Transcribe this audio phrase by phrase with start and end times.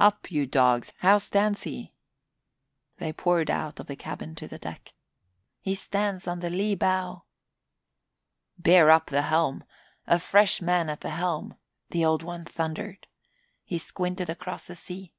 [0.00, 0.92] "Up, you dogs!
[0.98, 1.94] How stands he?"
[2.96, 4.92] They poured out of the cabin to the deck.
[5.60, 7.22] "He stands on the lee bow!"
[8.58, 9.62] "Bear up the helm!
[10.08, 11.54] A fresh man at the helm!"
[11.90, 13.06] the Old One thundered.
[13.62, 15.12] He squinted across the sea.